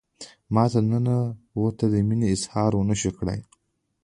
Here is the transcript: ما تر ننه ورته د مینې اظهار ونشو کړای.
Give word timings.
ما 0.53 0.63
تر 0.73 0.81
ننه 0.91 1.17
ورته 1.61 1.85
د 1.89 1.95
مینې 2.07 2.27
اظهار 2.35 2.71
ونشو 2.75 3.11
کړای. 3.19 3.39